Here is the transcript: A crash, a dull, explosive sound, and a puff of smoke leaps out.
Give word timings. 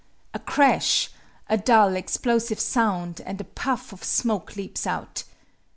A 0.33 0.39
crash, 0.39 1.11
a 1.47 1.59
dull, 1.59 1.95
explosive 1.95 2.59
sound, 2.59 3.21
and 3.23 3.39
a 3.39 3.43
puff 3.43 3.93
of 3.93 4.03
smoke 4.03 4.55
leaps 4.55 4.87
out. 4.87 5.25